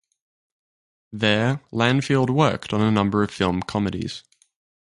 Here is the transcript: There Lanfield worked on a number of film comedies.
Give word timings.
There 1.11 1.61
Lanfield 1.71 2.31
worked 2.31 2.73
on 2.73 2.81
a 2.81 2.89
number 2.89 3.21
of 3.21 3.29
film 3.29 3.61
comedies. 3.61 4.23